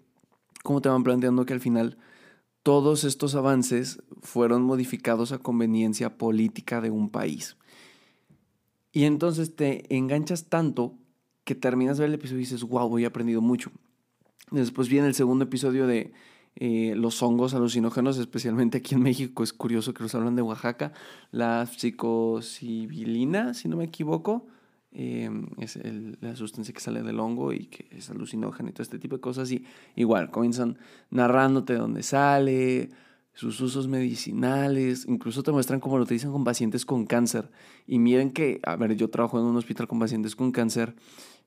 cómo 0.62 0.82
te 0.82 0.90
van 0.90 1.02
planteando 1.02 1.48
que 1.48 1.54
al 1.54 1.60
final 1.60 1.98
todos 2.64 3.04
estos 3.04 3.36
avances 3.36 4.02
fueron 4.22 4.64
modificados 4.64 5.32
a 5.34 5.40
conveniencia 5.40 6.18
política 6.18 6.82
de 6.82 6.90
un 6.90 7.10
país. 7.10 7.58
Y 8.94 9.04
entonces 9.04 9.56
te 9.56 9.94
enganchas 9.96 10.46
tanto 10.46 10.96
que 11.44 11.56
terminas 11.56 11.98
de 11.98 12.04
ver 12.04 12.10
el 12.10 12.16
episodio 12.16 12.40
y 12.40 12.46
dices, 12.46 12.64
wow, 12.64 12.98
he 12.98 13.06
aprendido 13.06 13.42
mucho. 13.42 13.72
Después 14.52 14.88
viene 14.88 15.08
el 15.08 15.16
segundo 15.16 15.46
episodio 15.46 15.88
de 15.88 16.14
eh, 16.56 16.94
los 16.96 17.22
hongos 17.22 17.54
alucinógenos, 17.54 18.18
especialmente 18.18 18.78
aquí 18.78 18.96
en 18.96 19.02
México, 19.02 19.44
es 19.44 19.52
curioso 19.52 19.94
que 19.94 20.04
nos 20.04 20.16
hablan 20.16 20.36
de 20.36 20.44
Oaxaca, 20.44 20.94
la 21.32 21.66
psicosibilina, 21.66 23.54
si 23.54 23.68
no 23.68 23.78
me 23.78 23.86
equivoco, 23.86 24.48
eh, 24.94 25.30
es 25.60 25.80
la 26.22 26.36
sustancia 26.36 26.74
que 26.74 26.80
sale 26.80 27.04
del 27.04 27.20
hongo 27.20 27.52
y 27.52 27.66
que 27.66 27.88
es 27.92 28.10
alucinógena 28.10 28.70
y 28.70 28.74
todo 28.74 28.84
este 28.84 29.00
tipo 29.00 29.16
de 29.16 29.22
cosas, 29.22 29.52
y 29.52 29.66
igual 29.96 30.32
comienzan 30.32 30.78
narrándote 31.10 31.74
de 31.74 31.80
dónde 31.80 32.04
sale, 32.04 32.90
sus 33.34 33.60
usos 33.62 33.88
medicinales, 33.88 35.06
incluso 35.08 35.42
te 35.42 35.52
muestran 35.52 35.80
cómo 35.80 35.98
lo 35.98 36.04
utilizan 36.04 36.32
con 36.32 36.44
pacientes 36.44 36.86
con 36.86 37.06
cáncer. 37.06 37.50
Y 37.88 37.98
miren 37.98 38.32
que, 38.32 38.60
a 38.64 38.76
ver, 38.76 38.96
yo 38.96 39.10
trabajo 39.10 39.40
en 39.40 39.46
un 39.46 39.58
hospital 39.58 39.88
con 39.88 40.00
pacientes 40.00 40.36
con 40.36 40.52
cáncer 40.52 40.96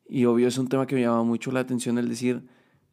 y 0.09 0.25
obvio 0.25 0.49
es 0.49 0.59
un 0.59 0.69
tema 0.69 0.87
que 0.87 0.95
me 0.97 1.03
llama 1.03 1.23
mucho 1.23 1.53
la 1.53 1.61
atención 1.61 1.99
el 1.99 2.09
decir, 2.09 2.47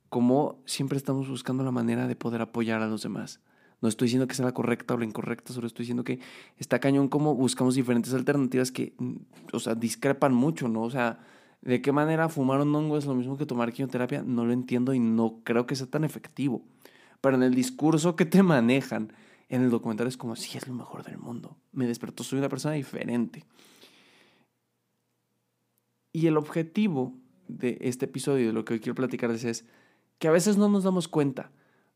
como 0.10 0.62
siempre 0.66 0.98
estamos 0.98 1.28
buscando 1.28 1.64
la 1.64 1.72
manera 1.72 2.08
de 2.08 2.16
poder 2.16 2.42
apoyar 2.42 2.82
a 2.82 2.88
los 2.88 3.02
demás. 3.02 3.42
No 3.84 3.90
estoy 3.90 4.06
diciendo 4.06 4.28
que 4.28 4.34
sea 4.34 4.46
la 4.46 4.54
correcta 4.54 4.94
o 4.94 4.98
la 4.98 5.04
incorrecta, 5.04 5.52
solo 5.52 5.68
estoy 5.68 5.84
diciendo 5.84 6.06
que 6.06 6.22
está 6.58 6.80
cañón 6.80 7.10
como 7.10 7.36
buscamos 7.36 7.76
diferentes 7.76 8.14
alternativas 8.14 8.72
que, 8.72 8.94
mm, 8.98 9.16
o 9.52 9.60
sea, 9.60 9.76
discrepan 9.76 10.34
mucho, 10.34 10.70
¿no? 10.70 10.84
O 10.84 10.90
sea, 10.90 11.20
¿de 11.62 11.82
qué 11.82 11.92
manera 11.92 12.30
fumar 12.30 12.62
un 12.62 12.74
hongo 12.74 12.98
es 12.98 13.06
lo 13.06 13.14
mismo 13.14 13.38
que 13.38 13.46
tomar 13.46 13.74
quimioterapia? 13.74 14.24
No 14.24 14.46
lo 14.46 14.54
entiendo 14.54 14.94
y 14.94 15.02
no 15.02 15.42
creo 15.44 15.66
que 15.68 15.76
sea 15.76 15.88
tan 15.88 16.06
efectivo. 16.06 16.62
Pero 17.20 17.36
en 17.36 17.44
el 17.44 17.54
discurso 17.54 18.16
que 18.16 18.24
te 18.24 18.42
manejan 18.42 19.12
en 19.50 19.64
el 19.64 19.70
documental 19.70 20.08
es 20.08 20.16
como, 20.16 20.38
sí, 20.38 20.58
es 20.58 20.66
lo 20.66 20.74
mejor 20.74 21.04
del 21.04 21.18
mundo. 21.18 21.58
Me 21.74 21.86
despertó, 21.86 22.24
soy 22.24 22.40
una 22.40 22.48
persona 22.48 22.76
diferente. 22.76 23.44
Y 26.14 26.28
el 26.28 26.38
objetivo 26.38 27.18
de 27.50 27.80
este 27.82 28.06
episodio, 28.06 28.48
de 28.48 28.54
lo 28.54 28.64
que 28.64 28.76
hoy 28.76 28.80
quiero 28.80 28.96
platicarles, 28.96 29.44
es 29.44 29.66
que 30.20 30.30
a 30.30 30.32
veces 30.32 30.56
no 30.56 30.70
nos 30.70 30.86
damos 30.86 31.10
cuenta, 31.10 31.52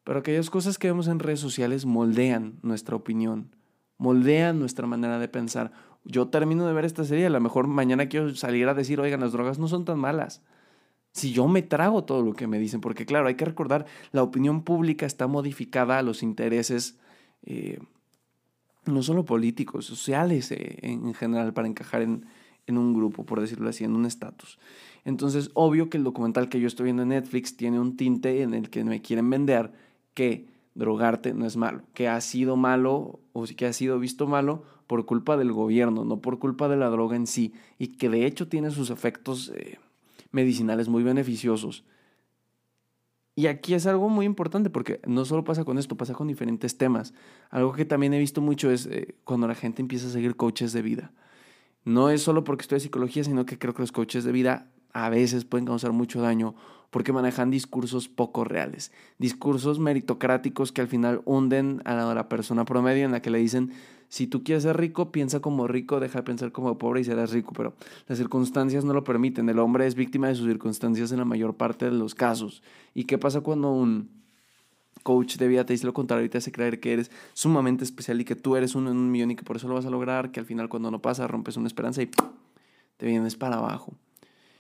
pero 0.08 0.20
aquellas 0.20 0.50
cosas 0.50 0.78
que 0.78 0.88
vemos 0.88 1.10
en 1.10 1.20
redes 1.20 1.42
sociales 1.42 1.86
moldean 1.86 2.60
nuestra 2.62 2.96
opinión, 2.96 3.54
moldean 3.98 4.58
nuestra 4.58 4.88
manera 4.88 5.20
de 5.20 5.28
pensar. 5.28 5.74
Yo 6.06 6.30
termino 6.30 6.66
de 6.66 6.72
ver 6.72 6.86
esta 6.86 7.04
serie, 7.04 7.26
a 7.26 7.30
lo 7.30 7.42
mejor 7.42 7.68
mañana 7.68 8.08
quiero 8.08 8.34
salir 8.34 8.70
a 8.70 8.74
decir, 8.74 9.02
oigan, 9.02 9.20
las 9.20 9.34
drogas 9.34 9.60
no 9.60 9.68
son 9.68 9.84
tan 9.84 10.00
malas. 10.00 10.42
Si 11.12 11.34
yo 11.34 11.50
me 11.50 11.62
trago 11.62 12.06
todo 12.06 12.22
lo 12.22 12.36
que 12.36 12.48
me 12.48 12.58
dicen, 12.58 12.80
porque 12.80 13.06
claro, 13.06 13.28
hay 13.28 13.36
que 13.36 13.44
recordar, 13.44 13.86
la 14.14 14.24
opinión 14.24 14.64
pública 14.64 15.06
está 15.06 15.28
modificada 15.28 16.00
a 16.00 16.04
los 16.04 16.24
intereses, 16.24 16.98
eh, 17.44 17.80
no 18.86 19.04
solo 19.04 19.26
políticos, 19.26 19.88
sociales 19.88 20.54
eh, 20.54 20.78
en 20.84 21.14
general, 21.16 21.52
para 21.52 21.68
encajar 21.68 22.02
en, 22.02 22.28
en 22.66 22.78
un 22.78 22.94
grupo, 22.94 23.26
por 23.26 23.42
decirlo 23.42 23.68
así, 23.68 23.84
en 23.84 23.94
un 23.94 24.06
estatus. 24.06 24.58
Entonces, 25.04 25.52
obvio 25.54 25.90
que 25.90 25.98
el 25.98 26.06
documental 26.06 26.48
que 26.48 26.62
yo 26.62 26.68
estoy 26.68 26.86
viendo 26.86 27.04
en 27.04 27.10
Netflix 27.10 27.58
tiene 27.58 27.78
un 27.78 27.98
tinte 27.98 28.42
en 28.42 28.54
el 28.54 28.70
que 28.70 28.86
me 28.86 29.02
quieren 29.02 29.30
vender 29.30 29.86
que 30.18 30.48
drogarte 30.74 31.36
no 31.36 31.46
es 31.46 31.58
malo, 31.58 31.84
que 31.94 32.08
ha 32.08 32.20
sido 32.22 32.56
malo 32.56 33.20
o 33.34 33.44
que 33.44 33.68
ha 33.68 33.74
sido 33.74 34.00
visto 34.00 34.26
malo 34.26 34.64
por 34.88 35.06
culpa 35.06 35.38
del 35.38 35.52
gobierno, 35.52 36.06
no 36.06 36.22
por 36.22 36.40
culpa 36.40 36.68
de 36.68 36.76
la 36.76 36.90
droga 36.90 37.16
en 37.16 37.28
sí, 37.28 37.54
y 37.78 37.90
que 37.98 38.10
de 38.10 38.26
hecho 38.26 38.48
tiene 38.48 38.72
sus 38.72 38.90
efectos 38.90 39.52
eh, 39.56 39.78
medicinales 40.32 40.90
muy 40.90 41.04
beneficiosos. 41.04 41.84
Y 43.36 43.46
aquí 43.46 43.76
es 43.76 43.86
algo 43.86 44.10
muy 44.10 44.26
importante 44.26 44.72
porque 44.72 45.02
no 45.06 45.24
solo 45.24 45.44
pasa 45.44 45.64
con 45.64 45.78
esto, 45.78 45.96
pasa 45.98 46.16
con 46.16 46.28
diferentes 46.28 46.80
temas. 46.80 47.14
Algo 47.52 47.74
que 47.74 47.86
también 47.86 48.16
he 48.16 48.20
visto 48.20 48.42
mucho 48.42 48.72
es 48.72 48.88
eh, 48.88 49.18
cuando 49.24 49.48
la 49.48 49.54
gente 49.54 49.84
empieza 49.84 50.08
a 50.08 50.10
seguir 50.10 50.36
coaches 50.36 50.74
de 50.74 50.82
vida. 50.82 51.12
No 51.86 52.10
es 52.10 52.24
solo 52.24 52.44
porque 52.44 52.64
estoy 52.64 52.78
en 52.78 52.82
psicología, 52.82 53.24
sino 53.24 53.46
que 53.46 53.60
creo 53.60 53.76
que 53.76 53.84
los 53.84 53.92
coaches 53.92 54.24
de 54.24 54.32
vida 54.32 54.72
a 54.94 55.10
veces 55.10 55.46
pueden 55.46 55.68
causar 55.68 55.92
mucho 55.92 56.22
daño 56.22 56.56
porque 56.90 57.14
manejan 57.14 57.52
discursos 57.52 58.08
poco 58.08 58.44
reales, 58.44 58.92
discursos 59.18 59.80
meritocráticos 59.80 60.72
que 60.72 60.82
al 60.82 60.88
final 60.88 61.22
hunden 61.26 61.82
a 61.86 61.94
la, 61.96 62.30
persona 62.30 62.66
promedio 62.66 63.06
en 63.06 63.12
la 63.12 63.22
que 63.22 63.30
le 63.30 63.40
dicen, 63.40 63.72
si 64.10 64.28
tú 64.28 64.44
quieres 64.44 64.64
ser 64.64 64.78
rico, 64.78 65.12
piensa 65.12 65.42
como 65.42 65.68
rico, 65.68 66.00
deja 66.00 66.20
de 66.20 66.24
pensar 66.24 66.52
como 66.52 66.78
pobre 66.78 67.02
y 67.02 67.04
serás 67.04 67.32
rico, 67.32 67.52
pero 67.56 67.74
las 68.08 68.18
circunstancias 68.18 68.86
no 68.86 68.94
lo 68.94 69.04
permiten, 69.04 69.50
el 69.50 69.60
hombre 69.60 69.86
es 69.86 69.96
víctima 69.96 70.30
de 70.30 70.36
sus 70.36 70.48
circunstancias 70.48 71.12
en 71.12 71.20
la 71.20 71.26
mayor 71.26 71.56
parte 71.56 71.86
de 71.86 71.92
los 71.92 72.16
casos. 72.16 72.64
¿Y 72.94 73.04
qué 73.04 73.18
pasa 73.18 73.42
cuando 73.42 73.72
un 73.72 74.10
coach 75.04 75.38
de 75.38 75.48
vida 75.48 75.66
te 75.66 75.74
dice 75.74 75.86
lo 75.86 75.94
contrario 75.94 76.26
y 76.26 76.30
te 76.30 76.38
hace 76.38 76.52
creer 76.52 76.80
que 76.80 76.94
eres 76.94 77.12
sumamente 77.34 77.84
especial 77.84 78.20
y 78.20 78.26
que 78.26 78.36
tú 78.36 78.56
eres 78.56 78.76
uno 78.76 78.92
en 78.92 78.98
un 78.98 79.12
millón 79.12 79.32
y 79.32 79.36
que 79.36 79.44
por 79.44 79.58
eso 79.58 79.68
lo 79.68 79.76
vas 79.76 79.86
a 79.86 79.90
lograr, 79.90 80.32
que 80.32 80.40
al 80.40 80.46
final 80.46 80.70
cuando 80.70 80.92
no 80.92 81.02
pasa 81.02 81.28
rompes 81.28 81.58
una 81.58 81.68
esperanza 81.68 82.02
y 82.02 82.10
te 82.98 83.06
vienes 83.06 83.36
para 83.36 83.58
abajo. 83.58 83.94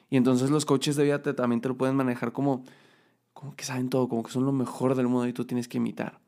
Y 0.09 0.17
entonces 0.17 0.49
los 0.49 0.65
coaches 0.65 0.95
de 0.95 1.03
vida 1.03 1.21
también 1.21 1.61
te 1.61 1.67
lo 1.67 1.77
pueden 1.77 1.95
manejar 1.95 2.31
como, 2.31 2.63
como 3.33 3.55
que 3.55 3.65
saben 3.65 3.89
todo, 3.89 4.07
como 4.07 4.23
que 4.23 4.31
son 4.31 4.45
lo 4.45 4.51
mejor 4.51 4.95
del 4.95 5.07
mundo 5.07 5.27
y 5.27 5.33
tú 5.33 5.45
tienes 5.45 5.67
que 5.67 5.77
imitar. 5.77 6.19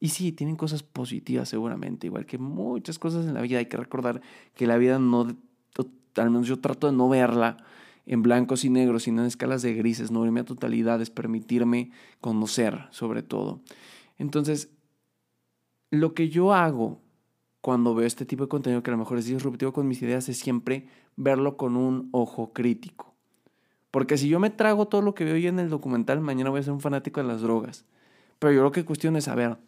Y 0.00 0.08
sí, 0.08 0.32
tienen 0.32 0.56
cosas 0.56 0.82
positivas 0.82 1.48
seguramente, 1.48 2.08
igual 2.08 2.26
que 2.26 2.36
muchas 2.36 2.98
cosas 2.98 3.26
en 3.26 3.34
la 3.34 3.40
vida. 3.40 3.58
Hay 3.58 3.66
que 3.66 3.76
recordar 3.76 4.20
que 4.54 4.66
la 4.66 4.76
vida 4.76 4.98
no, 4.98 5.28
al 6.16 6.30
menos 6.30 6.48
yo 6.48 6.58
trato 6.58 6.88
de 6.88 6.96
no 6.96 7.08
verla 7.08 7.58
en 8.04 8.22
blancos 8.22 8.64
y 8.64 8.70
negros, 8.70 9.04
sino 9.04 9.22
en 9.22 9.28
escalas 9.28 9.62
de 9.62 9.74
grises, 9.74 10.10
no 10.10 10.24
irme 10.24 10.40
a 10.40 10.44
totalidades, 10.44 11.10
permitirme 11.10 11.92
conocer 12.20 12.86
sobre 12.90 13.22
todo. 13.22 13.60
Entonces, 14.18 14.70
lo 15.90 16.14
que 16.14 16.28
yo 16.28 16.52
hago 16.52 17.00
cuando 17.60 17.94
veo 17.94 18.06
este 18.06 18.26
tipo 18.26 18.44
de 18.44 18.48
contenido 18.48 18.82
que 18.82 18.90
a 18.90 18.92
lo 18.92 18.98
mejor 18.98 19.18
es 19.18 19.26
disruptivo 19.26 19.72
con 19.72 19.86
mis 19.86 20.02
ideas 20.02 20.28
es 20.28 20.38
siempre 20.38 20.88
verlo 21.16 21.56
con 21.56 21.76
un 21.76 22.08
ojo 22.10 22.52
crítico. 22.52 23.11
Porque 23.92 24.16
si 24.16 24.28
yo 24.28 24.40
me 24.40 24.48
trago 24.50 24.88
todo 24.88 25.02
lo 25.02 25.14
que 25.14 25.22
veo 25.22 25.34
hoy 25.34 25.46
en 25.46 25.60
el 25.60 25.68
documental, 25.68 26.20
mañana 26.22 26.48
voy 26.48 26.60
a 26.60 26.62
ser 26.62 26.72
un 26.72 26.80
fanático 26.80 27.20
de 27.20 27.28
las 27.28 27.42
drogas. 27.42 27.84
Pero 28.38 28.52
yo 28.52 28.62
lo 28.62 28.72
que 28.72 28.86
cuestiono 28.86 29.18
es 29.18 29.24
saber. 29.24 29.58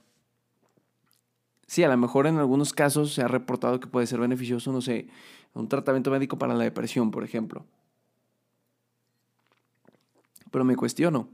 Sí, 1.66 1.84
a 1.84 1.88
lo 1.88 1.96
mejor 1.98 2.26
en 2.26 2.38
algunos 2.38 2.72
casos 2.72 3.12
se 3.12 3.20
ha 3.20 3.28
reportado 3.28 3.78
que 3.80 3.86
puede 3.86 4.06
ser 4.06 4.18
beneficioso, 4.20 4.72
no 4.72 4.80
sé, 4.80 5.08
un 5.52 5.68
tratamiento 5.68 6.10
médico 6.10 6.38
para 6.38 6.54
la 6.54 6.64
depresión, 6.64 7.10
por 7.10 7.22
ejemplo. 7.22 7.66
Pero 10.50 10.64
me 10.64 10.74
cuestiono, 10.74 11.28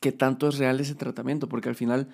¿qué 0.00 0.12
tanto 0.12 0.48
es 0.48 0.58
real 0.58 0.78
ese 0.78 0.94
tratamiento? 0.94 1.48
Porque 1.48 1.70
al 1.70 1.74
final 1.74 2.08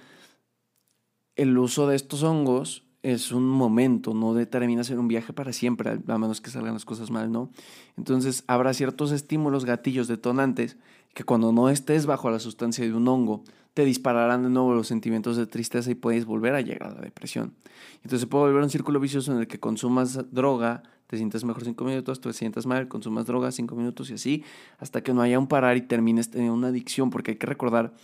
el 1.35 1.59
uso 1.59 1.89
de 1.89 1.97
estos 1.97 2.23
hongos 2.23 2.85
es 3.13 3.33
un 3.33 3.49
momento, 3.49 4.13
no 4.13 4.35
determina 4.35 4.85
ser 4.85 4.99
un 4.99 5.09
viaje 5.09 5.33
para 5.33 5.53
siempre, 5.53 5.99
a 6.07 6.19
menos 6.19 6.41
que 6.41 6.51
salgan 6.51 6.75
las 6.75 6.85
cosas 6.85 7.11
mal, 7.11 7.33
¿no? 7.33 7.51
Entonces 7.97 8.45
habrá 8.47 8.75
ciertos 8.75 9.13
estímulos, 9.13 9.65
gatillos, 9.65 10.09
detonantes, 10.09 10.77
que 11.15 11.25
cuando 11.25 11.53
no 11.53 11.71
estés 11.71 12.07
bajo 12.07 12.31
la 12.31 12.39
sustancia 12.39 12.85
de 12.85 12.93
un 12.93 13.09
hongo, 13.09 13.45
te 13.73 13.85
dispararán 13.85 14.43
de 14.43 14.51
nuevo 14.51 14.75
los 14.75 14.89
sentimientos 14.89 15.37
de 15.37 15.47
tristeza 15.47 15.91
y 15.91 15.95
puedes 15.95 16.27
volver 16.27 16.55
a 16.55 16.61
llegar 16.61 16.91
a 16.91 16.95
la 16.97 17.01
depresión. 17.01 17.55
Entonces 17.97 18.21
se 18.21 18.27
puede 18.27 18.45
volver 18.47 18.63
un 18.63 18.71
círculo 18.71 19.01
vicioso 19.01 19.33
en 19.33 19.39
el 19.39 19.47
que 19.47 19.59
consumas 19.59 20.33
droga, 20.33 20.83
te 21.07 21.17
sientes 21.17 21.45
mejor 21.45 21.65
cinco 21.65 21.85
minutos, 21.85 22.21
te 22.21 22.33
sientas 22.33 22.67
mal, 22.67 22.89
consumas 22.89 23.25
droga 23.25 23.51
cinco 23.53 23.75
minutos 23.75 24.11
y 24.11 24.15
así, 24.15 24.45
hasta 24.79 25.03
que 25.03 25.15
no 25.15 25.23
haya 25.23 25.39
un 25.39 25.47
parar 25.47 25.77
y 25.77 25.83
termines 25.83 26.31
teniendo 26.31 26.55
una 26.55 26.69
adicción, 26.69 27.09
porque 27.11 27.33
hay 27.33 27.37
que 27.39 27.47
recordar 27.47 27.95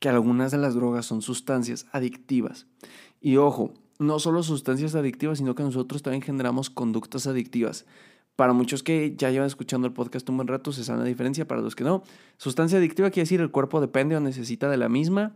que 0.00 0.08
algunas 0.08 0.50
de 0.50 0.58
las 0.58 0.74
drogas 0.74 1.06
son 1.06 1.22
sustancias 1.22 1.86
adictivas. 1.92 2.66
Y 3.20 3.36
ojo, 3.36 3.74
no 3.98 4.18
solo 4.18 4.42
sustancias 4.42 4.94
adictivas, 4.94 5.38
sino 5.38 5.54
que 5.54 5.62
nosotros 5.62 6.02
también 6.02 6.22
generamos 6.22 6.70
conductas 6.70 7.26
adictivas. 7.26 7.86
Para 8.36 8.52
muchos 8.52 8.84
que 8.84 9.14
ya 9.16 9.30
llevan 9.30 9.48
escuchando 9.48 9.88
el 9.88 9.92
podcast 9.92 10.28
un 10.28 10.36
buen 10.36 10.46
rato, 10.46 10.70
se 10.72 10.84
sabe 10.84 11.00
la 11.00 11.06
diferencia. 11.06 11.48
Para 11.48 11.60
los 11.60 11.74
que 11.74 11.82
no, 11.82 12.04
sustancia 12.36 12.78
adictiva 12.78 13.10
quiere 13.10 13.24
decir 13.24 13.40
el 13.40 13.50
cuerpo 13.50 13.80
depende 13.80 14.16
o 14.16 14.20
necesita 14.20 14.70
de 14.70 14.76
la 14.76 14.88
misma. 14.88 15.34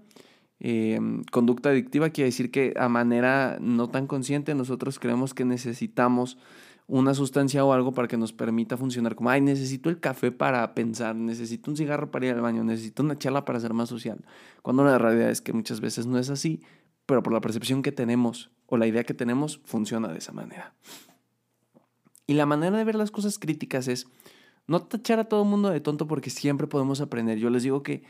Em, 0.61 1.25
conducta 1.25 1.71
adictiva 1.71 2.11
quiere 2.11 2.27
decir 2.27 2.53
que 2.53 2.73
a 2.77 2.89
manera 2.89 3.59
no 3.61 3.89
tan 3.89 4.07
consciente 4.07 4.55
nosotros 4.55 5.01
creemos 5.01 5.35
que 5.35 5.45
necesitamos 5.45 6.39
una 6.87 7.15
sustancia 7.15 7.65
o 7.65 7.73
algo 7.73 7.93
para 7.93 8.07
que 8.07 8.17
nos 8.17 8.33
permita 8.33 8.77
funcionar 8.77 9.17
como, 9.17 9.31
ay, 9.31 9.41
necesito 9.41 9.91
el 9.91 9.99
café 9.99 10.31
para 10.31 10.75
pensar, 10.75 11.17
necesito 11.17 11.71
un 11.71 11.77
cigarro 11.77 12.11
para 12.11 12.27
ir 12.27 12.35
al 12.35 12.41
baño, 12.41 12.63
necesito 12.63 13.03
una 13.03 13.19
charla 13.19 13.45
para 13.45 13.59
ser 13.59 13.73
más 13.73 13.89
social. 13.89 14.25
Cuando 14.63 14.85
la 14.85 14.99
realidad 14.99 15.31
es 15.31 15.41
que 15.41 15.53
muchas 15.53 15.81
veces 15.81 16.07
no 16.07 16.19
es 16.19 16.31
así, 16.31 16.61
pero 17.07 17.23
por 17.23 17.33
la 17.33 17.41
percepción 17.41 17.83
que 17.83 17.93
tenemos 17.93 18.51
o 18.67 18.77
la 18.77 18.87
idea 18.87 19.05
que 19.05 19.15
tenemos, 19.15 19.61
funciona 19.65 20.09
de 20.09 20.19
esa 20.19 20.33
manera. 20.33 20.75
Y 22.27 22.35
la 22.35 22.47
manera 22.47 22.77
de 22.79 22.85
ver 22.85 22.95
las 22.95 23.11
cosas 23.11 23.39
críticas 23.39 23.89
es 23.89 24.07
no 24.67 24.81
tachar 24.81 25.19
a 25.19 25.25
todo 25.25 25.43
el 25.43 25.49
mundo 25.49 25.71
de 25.71 25.81
tonto 25.81 26.07
porque 26.07 26.31
siempre 26.31 26.67
podemos 26.67 27.01
aprender. 27.01 27.39
Yo 27.39 27.51
les 27.51 27.63
digo 27.63 27.83
que 27.83 28.05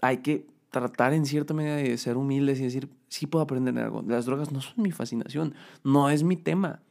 hay 0.00 0.18
que 0.18 0.46
tratar 0.70 1.12
en 1.12 1.26
cierta 1.26 1.54
medida 1.54 1.76
de 1.76 1.96
ser 1.98 2.16
humildes 2.16 2.58
y 2.58 2.64
decir, 2.64 2.88
sí 3.08 3.26
puedo 3.26 3.44
aprender 3.44 3.78
algo. 3.78 4.02
Las 4.02 4.24
drogas 4.24 4.50
no 4.50 4.60
son 4.60 4.74
mi 4.78 4.90
fascinación, 4.90 5.54
no 5.84 6.10
es 6.10 6.24
mi 6.24 6.36
tema. 6.36 6.82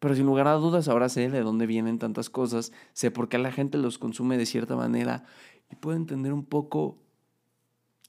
Pero 0.00 0.14
sin 0.14 0.26
lugar 0.26 0.46
a 0.46 0.54
dudas, 0.54 0.88
ahora 0.88 1.08
sé 1.08 1.30
de 1.30 1.40
dónde 1.40 1.66
vienen 1.66 1.98
tantas 1.98 2.30
cosas, 2.30 2.72
sé 2.92 3.10
por 3.10 3.28
qué 3.28 3.38
la 3.38 3.50
gente 3.50 3.78
los 3.78 3.98
consume 3.98 4.36
de 4.38 4.46
cierta 4.46 4.76
manera 4.76 5.24
y 5.70 5.76
puedo 5.76 5.96
entender 5.96 6.32
un 6.32 6.44
poco 6.44 6.98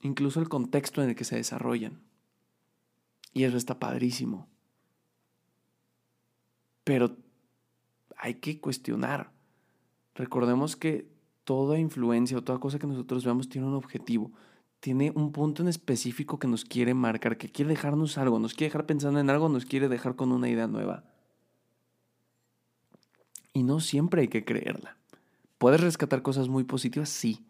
incluso 0.02 0.40
el 0.40 0.50
contexto 0.50 1.02
en 1.02 1.10
el 1.10 1.16
que 1.16 1.24
se 1.24 1.36
desarrollan. 1.36 2.02
Y 3.34 3.44
eso 3.44 3.58
está 3.58 3.80
padrísimo. 3.80 4.48
Pero 6.84 7.18
hay 8.18 8.36
que 8.36 8.60
cuestionar. 8.60 9.32
Recordemos 10.16 10.76
que 10.76 11.08
toda 11.44 11.80
influencia 11.80 12.38
o 12.38 12.44
toda 12.44 12.60
cosa 12.60 12.80
que 12.80 12.88
nosotros 12.88 13.24
veamos 13.24 13.50
tiene 13.50 13.68
un 13.68 13.76
objetivo, 13.76 14.32
tiene 14.80 15.12
un 15.16 15.32
punto 15.32 15.62
en 15.62 15.68
específico 15.68 16.40
que 16.40 16.48
nos 16.48 16.66
quiere 16.66 16.94
marcar, 16.94 17.38
que 17.38 17.52
quiere 17.52 17.70
dejarnos 17.72 18.18
algo, 18.18 18.40
nos 18.40 18.54
quiere 18.54 18.70
dejar 18.70 18.86
pensando 18.86 19.20
en 19.20 19.30
algo, 19.30 19.50
nos 19.50 19.66
quiere 19.66 19.90
dejar 19.90 20.16
con 20.16 20.32
una 20.32 20.50
idea 20.50 20.68
nueva. 20.68 21.04
Y 23.54 23.64
no 23.64 23.80
siempre 23.80 24.22
hay 24.22 24.28
que 24.28 24.46
creerla. 24.46 24.98
¿Puedes 25.58 25.82
rescatar 25.82 26.22
cosas 26.22 26.48
muy 26.48 26.64
positivas? 26.64 27.10
Sí. 27.10 27.46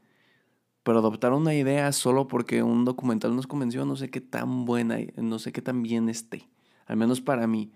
Pero 0.89 0.97
adoptar 0.97 1.33
una 1.33 1.53
idea 1.53 1.91
solo 1.91 2.27
porque 2.27 2.63
un 2.63 2.83
documental 2.83 3.35
nos 3.35 3.45
convenció, 3.45 3.85
no 3.85 3.95
sé 3.95 4.09
qué 4.09 4.21
tan 4.21 4.65
buena, 4.65 4.97
no 5.17 5.37
sé 5.37 5.51
qué 5.51 5.61
tan 5.61 5.83
bien 5.83 6.09
esté. 6.09 6.49
Al 6.87 6.97
menos 6.97 7.21
para 7.21 7.45
mí. 7.45 7.71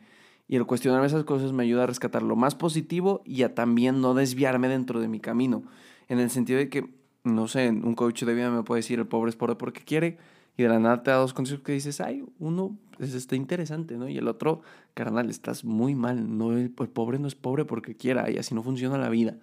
Y 0.48 0.56
el 0.56 0.66
cuestionar 0.66 1.06
esas 1.06 1.24
cosas 1.24 1.52
me 1.52 1.62
ayuda 1.62 1.84
a 1.84 1.86
rescatar 1.86 2.24
lo 2.24 2.36
más 2.36 2.56
positivo 2.56 3.22
y 3.24 3.44
a 3.44 3.54
también 3.54 4.02
no 4.02 4.16
desviarme 4.16 4.68
dentro 4.68 5.00
de 5.00 5.10
mi 5.10 5.20
camino. 5.20 5.62
En 6.08 6.18
el 6.18 6.32
sentido 6.32 6.58
de 6.58 6.70
que, 6.70 6.90
no 7.24 7.48
sé, 7.48 7.70
un 7.70 7.94
coach 7.94 8.24
de 8.24 8.34
vida 8.34 8.50
me 8.50 8.64
puede 8.64 8.80
decir 8.80 8.98
el 8.98 9.06
pobre 9.06 9.30
es 9.30 9.36
pobre 9.36 9.54
porque 9.54 9.84
quiere. 9.84 10.18
Y 10.58 10.64
de 10.64 10.70
la 10.70 10.80
nada 10.80 11.04
te 11.04 11.12
da 11.12 11.18
dos 11.18 11.36
consejos 11.36 11.64
que 11.64 11.74
dices, 11.74 12.02
ay, 12.02 12.26
uno 12.40 12.80
pues, 12.98 13.14
está 13.14 13.36
interesante, 13.36 13.96
¿no? 13.96 14.10
Y 14.10 14.18
el 14.18 14.28
otro, 14.28 14.64
carnal, 14.96 15.30
estás 15.30 15.64
muy 15.64 15.94
mal. 15.94 16.36
No, 16.36 16.58
el, 16.58 16.72
pobre 16.72 17.20
no 17.20 17.28
es 17.28 17.36
pobre 17.36 17.64
porque 17.64 17.96
quiera 17.96 18.32
y 18.32 18.40
así 18.40 18.56
no 18.56 18.64
funciona 18.64 18.98
la 18.98 19.10
vida. 19.10 19.38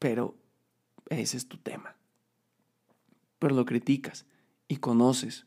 Pero 0.00 0.34
ese 1.10 1.36
es 1.36 1.46
tu 1.46 1.58
tema. 1.58 1.95
Pero 3.38 3.54
lo 3.54 3.64
criticas 3.64 4.26
y 4.68 4.76
conoces. 4.76 5.46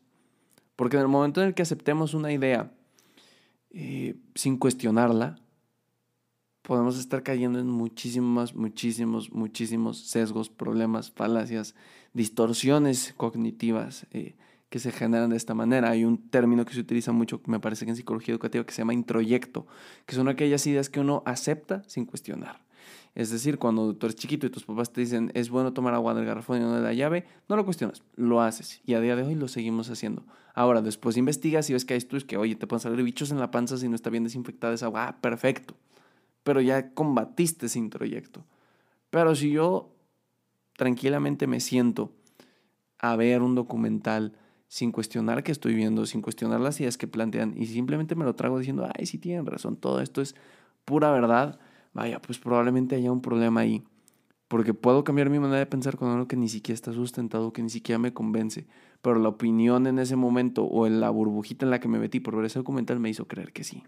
Porque 0.76 0.96
en 0.96 1.02
el 1.02 1.08
momento 1.08 1.42
en 1.42 1.48
el 1.48 1.54
que 1.54 1.62
aceptemos 1.62 2.14
una 2.14 2.32
idea 2.32 2.72
eh, 3.70 4.16
sin 4.34 4.56
cuestionarla, 4.56 5.36
podemos 6.62 6.98
estar 6.98 7.22
cayendo 7.22 7.58
en 7.58 7.66
muchísimos, 7.66 8.54
muchísimos, 8.54 9.32
muchísimos 9.32 9.98
sesgos, 9.98 10.48
problemas, 10.48 11.10
falacias, 11.10 11.74
distorsiones 12.12 13.14
cognitivas 13.16 14.06
eh, 14.12 14.36
que 14.68 14.78
se 14.78 14.92
generan 14.92 15.30
de 15.30 15.36
esta 15.36 15.54
manera. 15.54 15.90
Hay 15.90 16.04
un 16.04 16.30
término 16.30 16.64
que 16.64 16.74
se 16.74 16.80
utiliza 16.80 17.12
mucho, 17.12 17.40
me 17.46 17.60
parece 17.60 17.84
que 17.84 17.90
en 17.90 17.96
psicología 17.96 18.32
educativa, 18.32 18.64
que 18.64 18.72
se 18.72 18.82
llama 18.82 18.94
introyecto, 18.94 19.66
que 20.06 20.14
son 20.14 20.28
aquellas 20.28 20.66
ideas 20.66 20.88
que 20.88 21.00
uno 21.00 21.22
acepta 21.26 21.82
sin 21.88 22.06
cuestionar. 22.06 22.64
Es 23.14 23.30
decir, 23.30 23.58
cuando 23.58 23.94
tú 23.94 24.06
eres 24.06 24.16
chiquito 24.16 24.46
y 24.46 24.50
tus 24.50 24.64
papás 24.64 24.92
te 24.92 25.00
dicen 25.00 25.32
es 25.34 25.50
bueno 25.50 25.72
tomar 25.72 25.94
agua 25.94 26.14
del 26.14 26.24
garrafón 26.24 26.58
y 26.58 26.60
no 26.60 26.74
de 26.74 26.80
la 26.80 26.92
llave, 26.92 27.26
no 27.48 27.56
lo 27.56 27.64
cuestionas, 27.64 28.02
lo 28.16 28.40
haces. 28.40 28.80
Y 28.84 28.94
a 28.94 29.00
día 29.00 29.16
de 29.16 29.24
hoy 29.24 29.34
lo 29.34 29.48
seguimos 29.48 29.90
haciendo. 29.90 30.24
Ahora, 30.54 30.80
después 30.82 31.16
investigas 31.16 31.68
y 31.70 31.72
ves 31.72 31.84
que 31.84 31.94
hay 31.94 31.98
estudios 31.98 32.24
que, 32.24 32.36
oye, 32.36 32.54
te 32.54 32.66
pueden 32.66 32.80
salir 32.80 33.02
bichos 33.02 33.30
en 33.30 33.38
la 33.38 33.50
panza 33.50 33.76
si 33.76 33.88
no 33.88 33.94
está 33.94 34.10
bien 34.10 34.24
desinfectada 34.24 34.74
esa 34.74 34.86
agua. 34.86 35.08
Ah, 35.08 35.20
perfecto. 35.20 35.74
Pero 36.42 36.60
ya 36.60 36.94
combatiste 36.94 37.66
ese 37.66 37.78
introyecto. 37.78 38.44
Pero 39.10 39.34
si 39.34 39.50
yo 39.50 39.94
tranquilamente 40.76 41.46
me 41.46 41.60
siento 41.60 42.12
a 42.98 43.16
ver 43.16 43.42
un 43.42 43.54
documental 43.54 44.36
sin 44.68 44.92
cuestionar 44.92 45.42
que 45.42 45.52
estoy 45.52 45.74
viendo, 45.74 46.06
sin 46.06 46.22
cuestionar 46.22 46.60
las 46.60 46.80
ideas 46.80 46.96
que 46.96 47.08
plantean 47.08 47.54
y 47.56 47.66
simplemente 47.66 48.14
me 48.14 48.24
lo 48.24 48.34
trago 48.36 48.58
diciendo, 48.58 48.88
ay, 48.96 49.06
sí 49.06 49.18
tienen 49.18 49.44
razón, 49.46 49.76
todo 49.76 50.00
esto 50.00 50.22
es 50.22 50.36
pura 50.84 51.10
verdad 51.10 51.58
vaya, 51.92 52.20
pues 52.20 52.38
probablemente 52.38 52.96
haya 52.96 53.12
un 53.12 53.22
problema 53.22 53.60
ahí. 53.60 53.82
Porque 54.48 54.74
puedo 54.74 55.04
cambiar 55.04 55.30
mi 55.30 55.38
manera 55.38 55.60
de 55.60 55.66
pensar 55.66 55.96
con 55.96 56.08
algo 56.08 56.26
que 56.26 56.36
ni 56.36 56.48
siquiera 56.48 56.74
está 56.74 56.92
sustentado, 56.92 57.52
que 57.52 57.62
ni 57.62 57.70
siquiera 57.70 57.98
me 57.98 58.12
convence. 58.12 58.66
Pero 59.00 59.20
la 59.20 59.28
opinión 59.28 59.86
en 59.86 60.00
ese 60.00 60.16
momento 60.16 60.64
o 60.64 60.86
en 60.86 61.00
la 61.00 61.08
burbujita 61.10 61.64
en 61.64 61.70
la 61.70 61.78
que 61.78 61.88
me 61.88 62.00
metí 62.00 62.18
por 62.18 62.34
ver 62.34 62.46
ese 62.46 62.58
documental 62.58 62.98
me 62.98 63.10
hizo 63.10 63.28
creer 63.28 63.52
que 63.52 63.62
sí. 63.62 63.84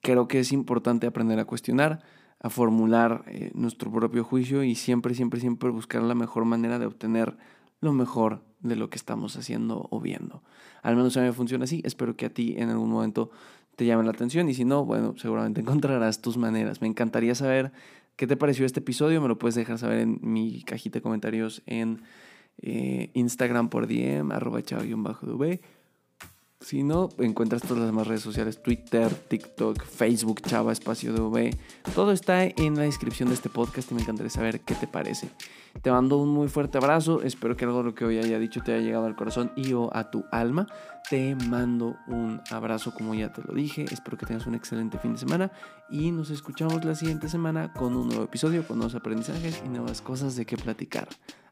Creo 0.00 0.26
que 0.26 0.40
es 0.40 0.52
importante 0.52 1.06
aprender 1.06 1.38
a 1.38 1.44
cuestionar, 1.44 2.02
a 2.40 2.48
formular 2.48 3.24
eh, 3.26 3.50
nuestro 3.54 3.92
propio 3.92 4.24
juicio 4.24 4.62
y 4.62 4.74
siempre, 4.74 5.14
siempre, 5.14 5.40
siempre 5.40 5.68
buscar 5.68 6.02
la 6.02 6.14
mejor 6.14 6.46
manera 6.46 6.78
de 6.78 6.86
obtener 6.86 7.36
lo 7.80 7.92
mejor 7.92 8.42
de 8.60 8.76
lo 8.76 8.90
que 8.90 8.96
estamos 8.96 9.36
haciendo 9.36 9.86
o 9.90 10.00
viendo. 10.00 10.42
Al 10.82 10.96
menos 10.96 11.16
a 11.16 11.20
mí 11.20 11.26
me 11.26 11.32
funciona 11.32 11.64
así. 11.64 11.82
Espero 11.84 12.16
que 12.16 12.26
a 12.26 12.32
ti 12.32 12.54
en 12.56 12.70
algún 12.70 12.90
momento 12.90 13.30
te 13.78 13.86
llame 13.86 14.02
la 14.02 14.10
atención 14.10 14.48
y 14.48 14.54
si 14.54 14.64
no, 14.64 14.84
bueno, 14.84 15.14
seguramente 15.18 15.60
encontrarás 15.62 16.20
tus 16.20 16.36
maneras. 16.36 16.82
Me 16.82 16.88
encantaría 16.88 17.36
saber 17.36 17.70
qué 18.16 18.26
te 18.26 18.36
pareció 18.36 18.66
este 18.66 18.80
episodio, 18.80 19.20
me 19.22 19.28
lo 19.28 19.38
puedes 19.38 19.54
dejar 19.54 19.78
saber 19.78 20.00
en 20.00 20.18
mi 20.20 20.64
cajita 20.64 20.98
de 20.98 21.02
comentarios 21.02 21.62
en 21.66 22.02
eh, 22.60 23.10
Instagram 23.14 23.68
por 23.68 23.86
DM, 23.86 24.32
arroba 24.32 24.60
chavo-dv. 24.62 25.60
Si 26.60 26.82
no, 26.82 27.08
encuentras 27.18 27.62
todas 27.62 27.78
las 27.78 27.86
demás 27.86 28.08
redes 28.08 28.22
sociales, 28.22 28.60
Twitter, 28.60 29.14
TikTok, 29.14 29.84
Facebook, 29.84 30.42
Chava, 30.42 30.72
Espacio 30.72 31.12
DV. 31.12 31.56
Todo 31.94 32.10
está 32.10 32.44
en 32.44 32.74
la 32.74 32.82
descripción 32.82 33.28
de 33.28 33.36
este 33.36 33.48
podcast 33.48 33.92
y 33.92 33.94
me 33.94 34.02
encantaría 34.02 34.28
saber 34.28 34.60
qué 34.60 34.74
te 34.74 34.88
parece. 34.88 35.30
Te 35.82 35.92
mando 35.92 36.16
un 36.16 36.30
muy 36.30 36.48
fuerte 36.48 36.78
abrazo, 36.78 37.22
espero 37.22 37.56
que 37.56 37.64
algo 37.64 37.78
de 37.78 37.84
lo 37.84 37.94
que 37.94 38.04
hoy 38.04 38.18
haya 38.18 38.40
dicho 38.40 38.60
te 38.60 38.74
haya 38.74 38.84
llegado 38.84 39.06
al 39.06 39.14
corazón 39.14 39.52
y 39.54 39.72
o 39.72 39.94
a 39.94 40.10
tu 40.10 40.24
alma. 40.32 40.66
Te 41.08 41.36
mando 41.36 41.96
un 42.08 42.40
abrazo 42.50 42.92
como 42.92 43.14
ya 43.14 43.32
te 43.32 43.40
lo 43.42 43.54
dije, 43.54 43.84
espero 43.90 44.18
que 44.18 44.26
tengas 44.26 44.46
un 44.48 44.56
excelente 44.56 44.98
fin 44.98 45.12
de 45.12 45.18
semana 45.18 45.52
y 45.88 46.10
nos 46.10 46.30
escuchamos 46.30 46.84
la 46.84 46.96
siguiente 46.96 47.28
semana 47.28 47.72
con 47.72 47.94
un 47.94 48.08
nuevo 48.08 48.24
episodio, 48.24 48.66
con 48.66 48.78
nuevos 48.78 48.96
aprendizajes 48.96 49.62
y 49.64 49.68
nuevas 49.68 50.02
cosas 50.02 50.34
de 50.34 50.44
qué 50.44 50.56
platicar. 50.56 51.08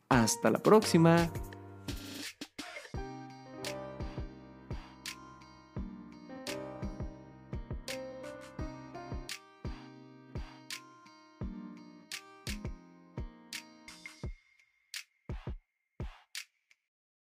Hasta 0.08 0.50
la 0.50 0.58
próxima. 0.58 1.30